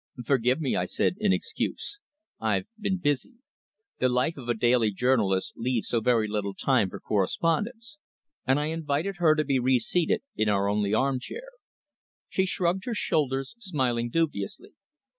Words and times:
"Forgive 0.25 0.59
me," 0.59 0.75
I 0.75 0.85
said 0.85 1.13
in 1.19 1.31
excuse. 1.31 1.99
"I've 2.39 2.65
been 2.79 2.97
busy. 2.97 3.35
The 3.99 4.09
life 4.09 4.35
of 4.35 4.49
a 4.49 4.55
daily 4.55 4.89
journalist 4.91 5.53
leaves 5.55 5.89
so 5.89 6.01
very 6.01 6.27
little 6.27 6.55
time 6.55 6.89
for 6.89 6.99
correspondence," 6.99 7.99
and 8.47 8.59
I 8.59 8.65
invited 8.71 9.17
her 9.17 9.35
to 9.35 9.43
be 9.45 9.59
re 9.59 9.77
seated 9.77 10.23
in 10.35 10.49
our 10.49 10.67
only 10.67 10.91
armchair. 10.91 11.49
She 12.29 12.47
shrugged 12.47 12.85
her 12.85 12.95
shoulders, 12.95 13.53
smiling 13.59 14.09
dubiously. 14.09 14.73